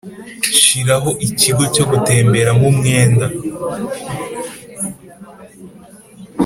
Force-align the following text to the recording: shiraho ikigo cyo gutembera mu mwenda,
shiraho 0.61 1.09
ikigo 1.27 1.63
cyo 1.73 1.83
gutembera 1.91 2.51
mu 2.59 2.69
mwenda, 2.77 3.25